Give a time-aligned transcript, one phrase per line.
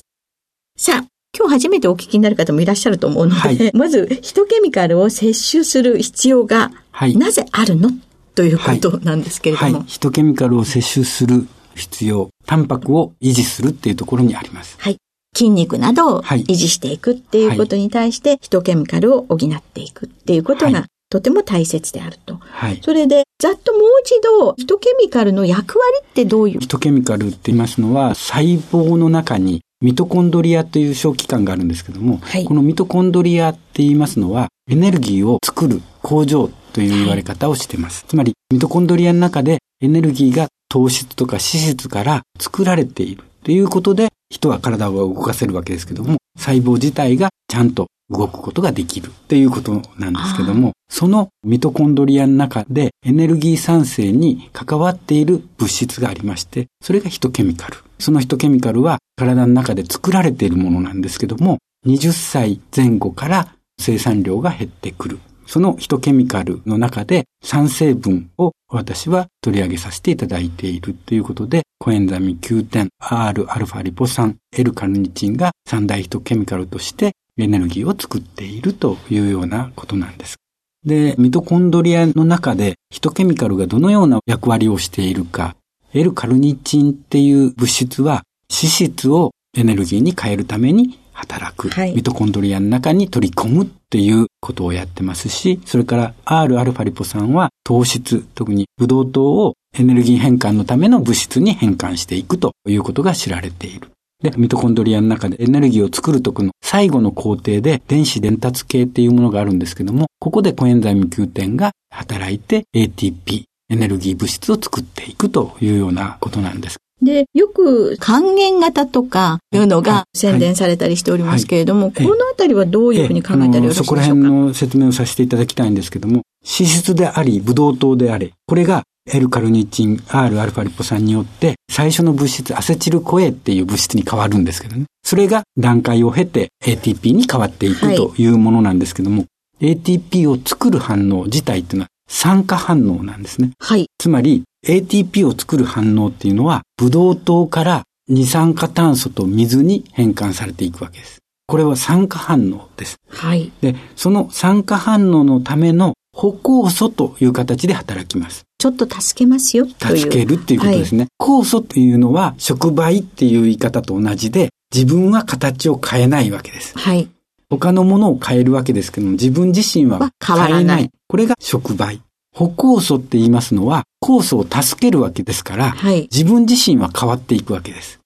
[0.78, 1.06] さあ、
[1.38, 6.70] 今日初めてお聞きになる方もいらっしゃると思うので、はい、まず、ヒトケミカルを摂取する必要が、
[7.16, 7.90] なぜあるの？
[8.36, 14.76] ということなんですけれども、はいはい、ヒトケミカルを摂取する必要、タンパクを維持するっていうところにあります。
[14.78, 14.98] はい。
[15.34, 22.36] 筋肉などを維持していくっていうことに対して、ヒトケミカルを補っていくっていうことが、とても大切であると。
[22.40, 22.80] はい。
[22.82, 26.60] それで、ざっともう一度、ヒトケミカルの役割ってどういう？
[26.60, 38.02] ヒトケミカルって言いますのは、細胞の中にミトコンドリアという小器官があるんですけども、はい、このミトコンドリアって言いますのは、エネルギーを作る工場という言われ方をしています。
[38.02, 57.78] はい、つまり、ミトコンドリアの中でエネルギーが糖質とか脂質から作られているということで、人は体を動かせるわけですけども、細胞自体がちゃんと動くことができるっていうことなんですけども、そのミトコンドリアの中でエネルギー産生に関わっている物質がありまして、それがヒトケミカル。
[57.98, 65.18] そのヒトケミカルは体の中で作られているものなんですけども、20歳前後から生産量が減ってくる。
[65.46, 80.36] そのヒトケミカルの中で3成分を私は取り上げさせていただいているということで、コエンザミ Q10、Rα リポ酸、L カルニチンが三大ヒトケミカルとしてエネルギーを作っているというようなことなんです。
[80.84, 85.56] で、ミトコンドリアの中でヒトケミカルがどのような役割をしているか、
[85.92, 103.88] L カルニチンっていう物質は脂質をエネルギーに変えるために働く、はい、ミトコンドリアの中に取り込むっていうことをやってますし、それから Rα リポ酸は糖質、特にブドウ糖をエネルギー変換のための物質に変換していくということが知られている。
[104.22, 116.78] で、ミトコンドリアの中でエネルギーを作るときの最後の工程で電子伝達系っていうものがあるんですけども、ここでコエンザイム Q10 が働いて ATP、エネルギー物質を作っていくというようなことなんです。
[117.02, 121.92] で、よく還元型とかいうのが宣伝されたりしておりますけれども、はい。
[121.96, 123.84] はい、このあたりはどういうふうに考えたらよろしいでしょうか？
[123.84, 134.86] そこら辺の説明をさせていただきたいんですけども、脂質であり、ブドウ糖であれ、これが L カルニチン Rα リポ酸によって最初の物質アセチルコエっていう物質に変わるんですけどね。
[135.04, 139.26] それが段階を経て ATP に変わっていくというものなんですけども、
[139.60, 143.52] はい、ATP を作る反応自体っていうのは酸化反応なんですね。
[143.60, 143.86] はい。
[143.98, 151.18] つまり ATP を作る反応っていうのはブドウ糖から二酸化炭素と水に変換されていくわけです。
[151.46, 152.96] これは酸化反応です。
[153.08, 153.52] はい。
[153.60, 158.44] で、その酸化反応のための歩酵素という形で働きます。
[158.58, 159.98] ちょっと助けますよという。
[159.98, 161.06] 助けるっていうことですね。
[161.18, 166.76] はい、酵素っていうのは触媒っていう言い方と同じで、自分は形を変えないわけです。
[166.76, 167.08] はい。
[167.48, 170.64] 他のものを変えるわけですけども、自分自身は変えない。
[170.64, 170.90] ない。
[171.06, 172.00] これが触媒。
[172.36, 177.98] 歩酵素って言いますのは、酵素を助けるわけですから、はい、自分自身は変わっていくわけです。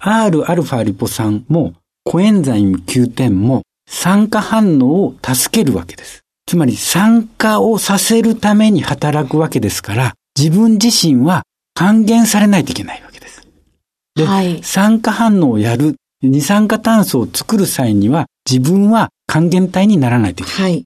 [0.00, 6.22] Rα リポ酸も、コエンザイム Q10 も、酸化反応を助けるわけです。
[6.46, 13.46] つまり酸化をさせるために働くわけですから、自分自身は還元されないといけないわけです。
[14.16, 20.72] で、はい、酸化反応をやる、二酸化炭素を作る際には自分は還元体にならないといけない。
[20.72, 20.84] はい、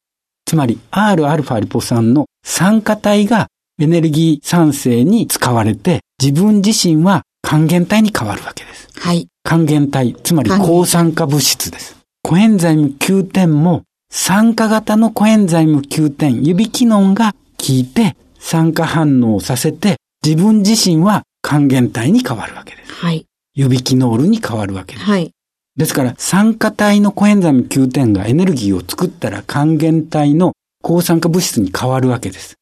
[0.48, 3.48] つまり Rα リポ酸の酸化体が
[3.78, 8.88] エネルギー酸性に使われて自分自身は還元体に変わるわけです。
[8.98, 9.28] はい。
[9.44, 11.98] 還元体、つまり抗酸化物質です。
[12.22, 22.92] コエンザイム Q10 も酸化型のコエンザイム Q10、指機能が効いて酸化反応をさせて自分自身は還元体に変わるわけです。
[22.94, 23.26] はい。
[23.54, 25.04] 指キノールに変わるわけです。
[25.04, 25.30] はい。
[25.78, 30.52] ですから、酸化体のコエンザイム Q10 がエネルギーを作ったら還元体の
[30.82, 32.56] 抗酸化物質に変わるわけです。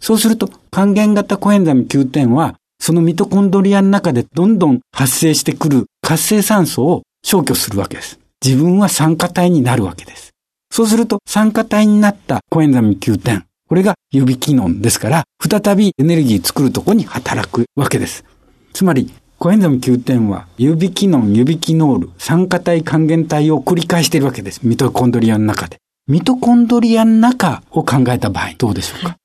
[0.00, 8.20] そうすると、還元型コエンザイム Q10 は、そのミトコンドリアの中でどんどん発生してくる活性酸素を消去するわけです。
[8.44, 10.30] 自分は酸化体になるわけです。
[10.70, 13.42] そうすると、酸化体になったコエンザミ Q10。
[13.68, 18.24] これが指機能ですから、再びエネルギー作るとこに働くわけです。
[18.72, 24.60] つまり、コエンザミ Q10 は、指機能、指機能ール、酸化体還元体を繰り返しているわけです。
[24.62, 25.78] ミトコンドリアの中で。
[26.06, 29.16] ミトコンドリアの中を考えた場合、どうでしょうか？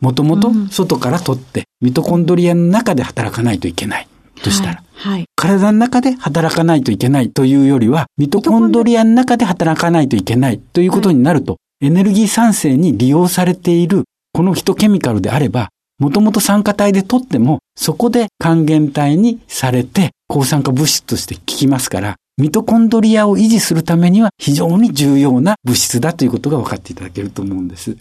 [0.00, 4.08] もともと外から取って、ミトコンドリアの中で働かないといけない。
[4.42, 7.30] としたら、はい、はい、体の中で働かないといけない。
[7.30, 10.58] というよりは、ミトコンドリアの中で働かないといけない。
[10.58, 15.68] ということになると、はい、エネルギー酸性に利用されているこのヒトケミカルであれば、
[15.98, 27.96] もともと酸化体で取っても、そこで還元体にされて、抗酸化物質として効きますから、ミトコンドリアを維持するためには非常に重要な物質だということが分かっていただけると思うんです。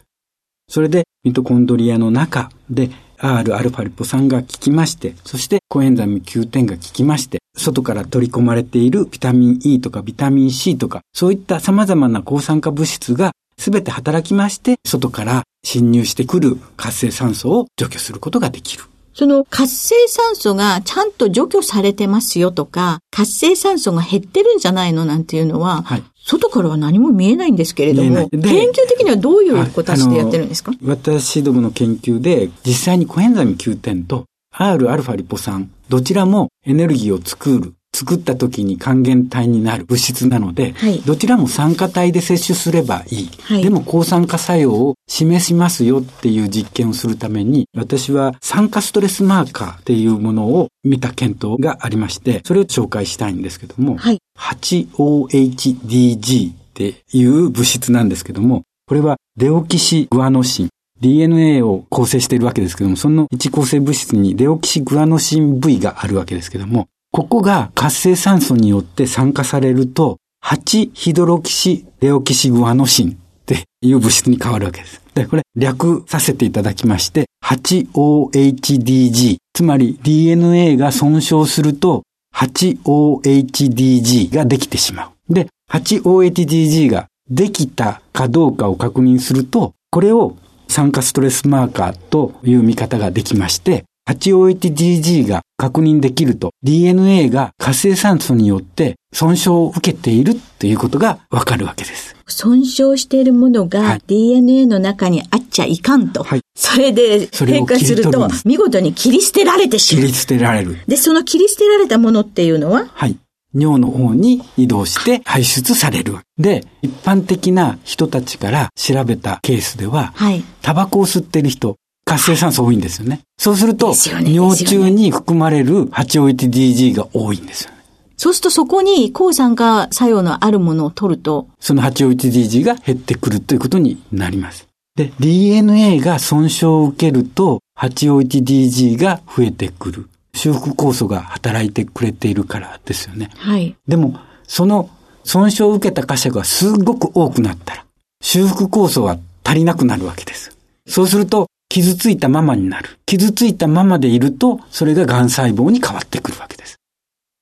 [0.70, 2.90] それで、ミトコンドリアの中で
[3.20, 18.84] Rα リポ酸が効きまして、そしてコエンザミ Q10 が効きまして、外から取り込まれているビタミン E とかビタミン C とか、そういった様々な抗酸化物質が全て働きまして、外から侵入してくる活性酸素を除去することができる。
[19.14, 28.42] その活性酸素がちゃんと除去されてますよとか、活性酸素が減ってるんじゃないのなんていうのは、はい、外からは何も見えないんですけれども、研究
[28.88, 30.72] 的にはどういう形でやってるんですか？
[30.82, 34.26] 私どもの研究で、実際にコエンザミ Q10 と
[34.56, 60.70] Rα リポ酸、どちらもエネルギーを作る作った時に還元体になる物質なので、はい、どちらも酸化体で摂取すればいい、はい、でも抗酸化作用を示しますよっていう実験をするために、私は酸化ストレスマーカーっていうものを見た検討がありまして、それを紹介したいんですけども、はい、8OHDG っていう物質なんですけども、これはデオキシグアノシン、
[61.02, 73.16] DNA を構成しているわけですけども、その一構成物質にデオキシグアノシン V があるわけですけども、ここが活性酸素によって酸化されると、8ヒドロキシレオキシグアノシンっ
[73.46, 75.02] ていう物質に変わるわけです。
[75.14, 82.04] で、これ略させていただきまして、8OHDG、つまり DNA が損傷すると
[82.34, 85.34] 8OHDG ができてしまう。
[85.34, 90.38] で、8OHDG ができたかどうかを確認すると、これを
[90.70, 102.16] 酸化ストレスマーカーという見方ができまして、8OHDG が確認できると DNA が活性酸素によって損傷を受けているということがわかるわけです。
[102.28, 106.24] 損傷しているものが DNA の中にあっちゃいかんと。
[106.24, 110.06] はい、それで変化すると見事に切り捨てられてしまう。
[110.06, 110.78] 切り捨てられる。
[110.88, 112.88] で、その切り捨てられたものっていうのは？
[112.94, 113.18] はい。
[113.54, 116.20] 尿の方に移動して排出される。
[116.38, 121.76] で、一般的な人たちから調べたケースでは、はい、タバコを吸ってる人、
[122.12, 123.22] 活性酸素多いんですよね。
[123.38, 127.78] そうすると、ね、尿中に含まれる 8OHDG が多いんですよね。
[128.18, 131.48] そうするとそこに抗酸化作用のあるものを取ると。
[131.60, 134.68] その 8OHDG が減ってくるということになります。
[134.96, 140.10] で、DNA が損傷を受けると 8OHDG が増えてくる。
[140.34, 143.30] 修復酵素が働いてくれているからですよね。
[143.38, 143.76] はい。
[143.88, 144.90] でも、その
[145.24, 147.86] 損傷を受けた箇所がすごく多くなったら、
[148.22, 150.58] 修復酵素は足りなくなるわけです。
[150.88, 153.00] そうすると、傷ついたままになる。
[153.06, 156.76] 傷ついたままでいると、それが癌細胞に変わってくるわけです。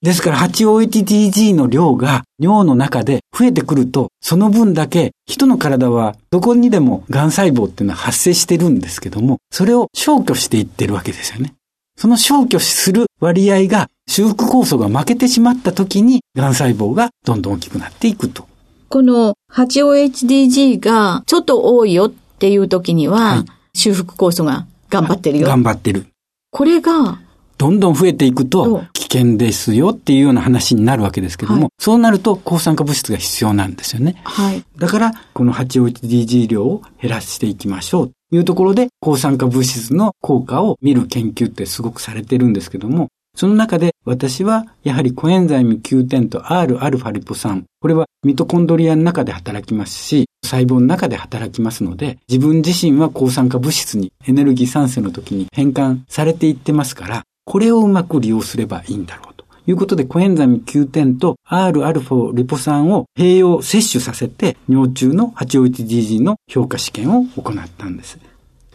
[0.04, 11.56] ですから 8OHTG の量が尿の中で増えてくると、その分だけ人の体はどこにでも癌細胞っていうのは発生してるんですけども、それを消去していってるわけですよね。
[11.98, 18.48] その消去する割合が修復酵素が負けてしまった時に、癌細胞がどんどん大きくなっていくと。
[18.90, 25.48] この 8OHDG がちょっと多いよっていう時には、はい修復酵素が頑張ってるよ。
[25.48, 26.08] 頑張ってる。
[26.52, 27.20] これが、
[27.58, 34.22] どんどん増えていくと危険ですよっていうような話になるわけですけども、はい、そうなると抗酸化物質が必要なんですよね。
[34.24, 34.64] はい。
[34.78, 38.12] だから、この 8OHDG 量を減らしていきましょう。
[38.32, 47.66] いうところで抗酸化物質の効果を見る研究ってすごくされてるんですけども、その中で私はやはりコエンザイム Q10 と Rα リポ酸。
[47.80, 68.20] これはミトコンドリアの中で働きますし、細胞の中で働きますので、自分自身は抗酸化物質にエネルギー産生の時に変換されていってますから、これをうまく利用すればいいんだろうということで、コエンザイム Q10 と Rα リポ酸を併用摂取させて、尿中の 851GG の評価試験を行ったんです。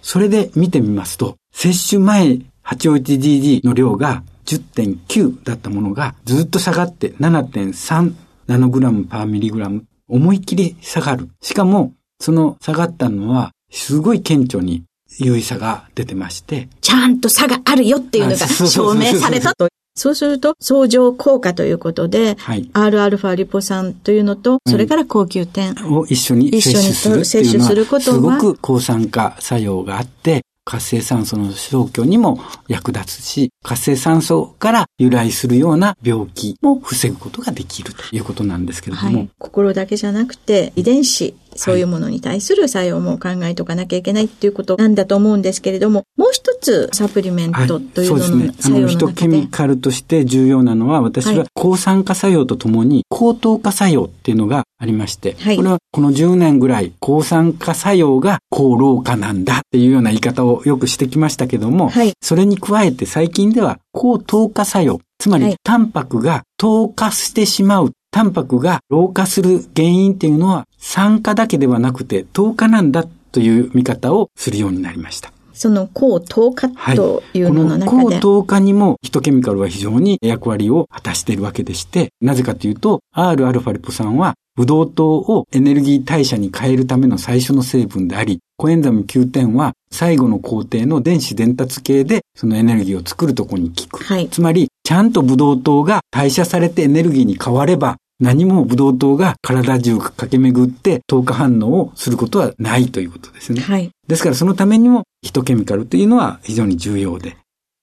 [0.01, 8.15] それで見てみますと、摂取前 851GG の量が10.9だったものがずっと下がって7.3
[8.47, 9.85] ナノグラムパーミリグラム。
[10.09, 11.29] 思いっきり下がる。
[11.41, 14.85] しかも、その下がったのは、すごい顕著に
[15.19, 16.69] 優位さが出てまして。
[16.81, 19.69] ちゃんと差があるよっていうのが証明されたと。
[19.97, 39.19] そうすると、相乗効果ということで、はい、Rα リポ酸というのと、それから高級点、を一緒に摂取するっていうのは、すごく抗酸化作用があって、活性酸素の消去にも役立つし、活性酸素から由来するような病気も防ぐことができるということなんですけれども。
[39.19, 48.77] はい、心だけじゃなくて、遺伝子、そういうものに対する作用も考えとかなきゃいけないっていうことなんだと思うんですけれども、もう一つサプリメントというのの、はい、そうですね。
[48.79, 75.33] あの、ヒトケミカルとして重要なのは、私は抗酸化作用とともに高糖化作用っていうのがありまして、はい、これはこの10年ぐらい抗酸化作用が高老化なんだっていうような言い方をよくしてきましたけども、はい、それに加えて最近では高糖化作用、つまり、タンパクが糖化してしまうタンパクが老化する原因っていうのは酸化だけではなくて糖化なんだという見方をするようになりました。
[75.55, 94.05] その抗糖化というのの中で、はい、この抗糖化にもヒトケミカルは非常に役割を果たしているわけでして、なぜかというと、Rα リポ酸はブドウ糖をエネルギー代謝に変えるための最初の成分であり、コエンザム Q10 は最後の工程の電子伝達系でそのエネルギーを作るところに効く。
[94.05, 103.61] はい、つまり、ちゃんとブドウ糖が代謝されてエネルギーに変われば、何もブドウ糖が体中駆け巡って糖化反応をすることはないということですね。
[103.61, 103.91] はい。
[104.07, 107.37] ですからそのためにもヒトケミカルというのは非常に重要で。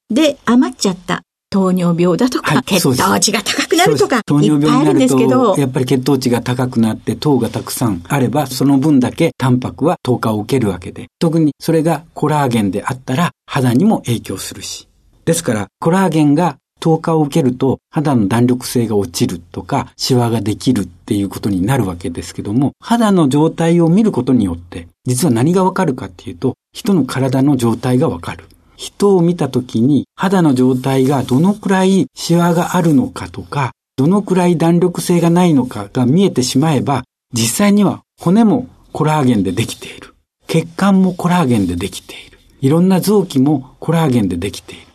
[0.09, 14.87] で、余っちゃった糖尿病だとか、はい、血糖値が高くなるとか、糖尿病になると、やっぱり血糖値が高くなって糖がたくさんあれば、その分だけタンパクは糖化を受けるわけで、特にそれがコラーゲンであったら肌にも影響するし。
[15.25, 28.45] ですから、コラーゲンが糖化を受けると肌の弾力性が落ちるとか、シワができるっていうことになるわけですけども、肌の状態を見ることによって、実は何がわかるかっていうと、人の体の状態がわかる。
[28.75, 40.15] 人を見たときに肌の状態がどのくらいシワがあるのかとか、どのくらい弾力性がないのかが見えてしまえば、実際には骨もコラーゲンでできている。
[40.47, 42.39] 血管もコラーゲンでできている。
[42.59, 44.87] いろんな臓器もコラーゲンでできている。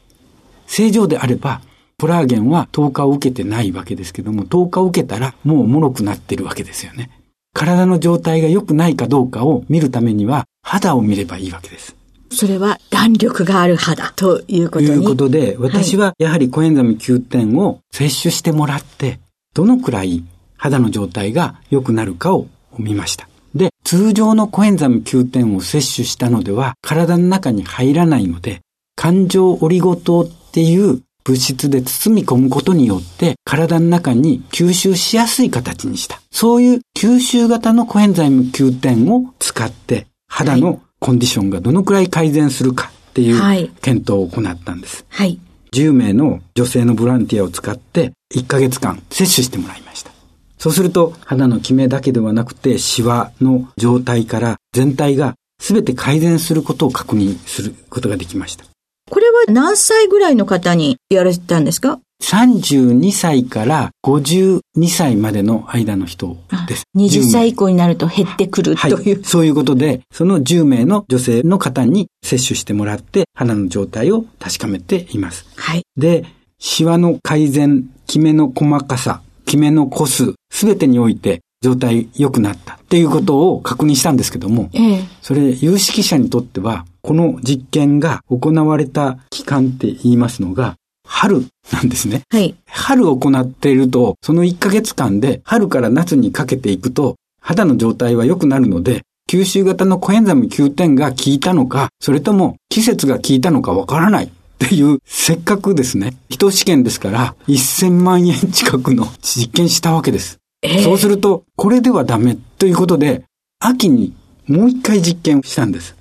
[0.66, 1.61] 正常であれば、
[1.99, 7.11] コラーゲンは糖化を受けてないわけですけども、糖化を受けたらもう脆くなってるわけですよね。
[7.55, 11.97] 体の状態が良くないかどうかを見るためには、肌を見ればいいわけです。
[12.31, 19.19] それは弾力がある肌ということにいうことで、私はやはりコエンザム9点を摂取してもらって、
[19.55, 20.23] どのくらい
[20.59, 23.26] 肌の状態が良くなるかを見ました。
[23.55, 28.61] で、通常のコエンザム9点を摂取したのでは、体の中に入らないので、
[28.97, 36.21] 感情オリゴ糖っていう物質で包み込むことによって体の中に吸収しやすい形にした。
[36.30, 45.04] そういう吸収型のコエンザイム Q10 を使って肌のコンディションがどのくらい改善するかっていう検討を行ったんです。
[45.09, 45.40] はい。
[45.73, 50.12] 10名の女性のボランティアを使って1ヶ月間摂取してもらいました。
[50.59, 58.64] そうすると肌のキメだけではなくてシワの状態から全体が全て改善することを確認することができました。
[59.09, 66.37] これは何歳ぐらいの方にやられたんですか？32歳から52歳までの間の人
[66.67, 66.85] です。
[66.97, 75.47] 20歳以降になると減ってくるという、はい、そういうことで、その10名の女性の方に接種してもらって、鼻の状態を確かめています。
[75.57, 75.83] はい。
[75.97, 76.25] で、
[76.59, 92.23] シワの改善、キメの細かさ、キメの個数、すべてにおいて状態良くなったっていうことを確認したんですけども、ええ、それ有識者にとってはこの実験が行われた期間って言いますのが、春なんですね。
[92.30, 92.54] はい。
[92.66, 110.38] 春を行っていると、その1ヶ月間で春から夏にかけていくと、肌の状態は良くなるので、吸収型のコエンザム9点が効いたのか、それとも季節が効いたのかわからないっていう、せっかくですね、人試験ですから、1000万円近くの実験したわけです。
[110.63, 113.25] えー、そうすると、これではダメということで、
[113.61, 114.15] 秋に
[114.47, 115.97] もう一回実験したんです。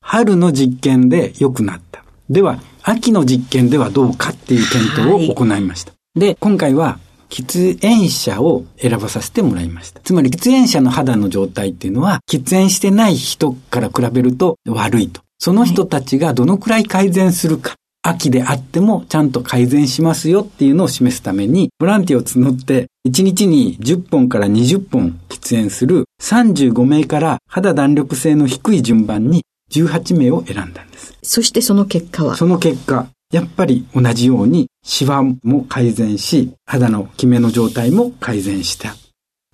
[0.00, 2.04] 春の実験で良くなった。
[2.28, 5.92] では、秋の実験ではどうかっていう検討を行いました。
[5.92, 6.98] はい、で、今回は
[7.30, 10.00] 喫煙者を選ばさせてもらいました。
[10.00, 15.22] つまり喫煙者の肌の状態っていうのは、喫煙してない人から比べると悪いと。
[15.38, 17.74] その人たちがどのくらい改善するか。
[18.02, 31.16] 秋であってもちゃんと改善しますよっていうのを示すために、ボランティアを募って1日に10本から20本喫煙する35名から肌弾力性の低い順番に18名を選んだんです。
[31.22, 32.36] そしてその結果は？
[32.36, 38.94] その結果、やっぱり同じようにシワも改善し、肌のキメの状態も改善した。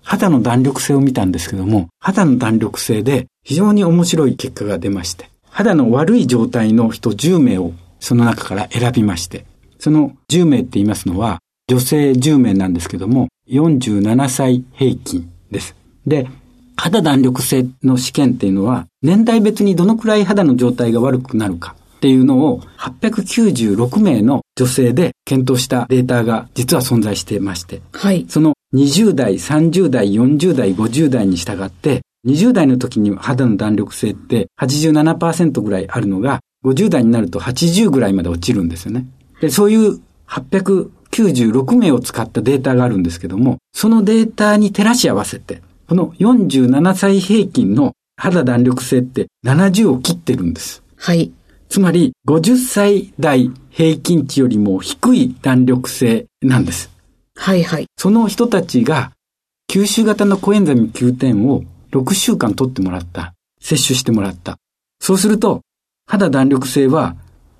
[0.03, 9.45] 肌の弾力性を見たんですけども、肌の弾力性で非常に面白い結果が出まして、肌の悪い状態の人10名をその中から選びまして、
[9.79, 15.75] その10名って言いますのは、女性10名なんですけども、47歳平均です。
[16.05, 16.27] で、
[16.75, 28.25] 肌弾力性の試験っていうのは、年代別にどのくらい肌の状態が悪くなるかっていうのを896名の女性で検討したデータが実は存在していまして、はい。
[28.29, 39.05] その20代、30代、40代、50代に従って、20代の時に肌の弾力性って87%ぐらいあるのが、50代になると80ぐらいまで落ちるんですよね。
[39.41, 50.83] で、そういう896名を使ったデータがあるんですけども、そのデータに照らし合わせて、この47歳平均の肌弾力性って70を切ってるんです。
[50.97, 51.31] はい。
[51.69, 56.89] つまり、50歳代平均値よりも低い弾力性なんです。
[57.35, 57.85] はいはい。
[57.97, 59.11] その人たちが、
[59.71, 63.33] 吸収型のコエンザミ9点を6週間取ってもらった。
[63.61, 64.57] 摂取してもらった。
[64.99, 65.61] そうすると、
[66.09, 67.15] 肌弾力性は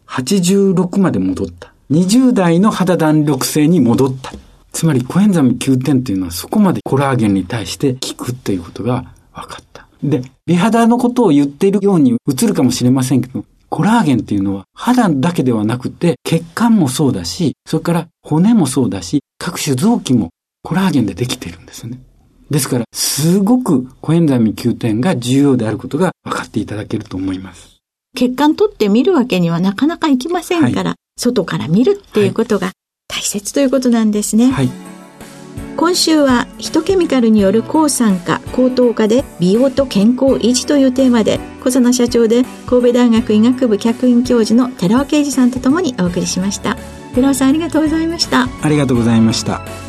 [0.08, 1.72] 86まで戻った。
[1.92, 4.32] 20代の肌弾力性に戻った。
[4.72, 9.88] つまりコエンザミ9点っていうのはそこまでコラーゲンに対して効くっていうことが分かった。
[10.02, 20.30] で、美肌のことを言っているように映るかもしれませんけど、コラーゲンっていうのは肌だけではなくて血管もそうだし、それから骨もそうだし、各種臓器も
[20.64, 22.00] コラーゲンでできているんですよね。
[22.50, 27.79] ですから、すごくコエンザミ9点が重要であることが分かっていただけると思います。
[28.16, 32.72] 血管取って見るわけにはなかなかいきませんから、はい、外から見るっていうことが
[33.08, 34.52] 大切ということなんですね。
[34.52, 34.70] はい。
[35.78, 46.76] 今週はヒトケミカルによる抗酸化、高糖化で美容と健康維持というテーマで小佐野社長で神戸大学医学部客員教授の寺尾啓二さんとともにお送りしました。
[47.16, 48.48] 寺尾さんありがとうございました。
[48.62, 49.89] ありがとうございました。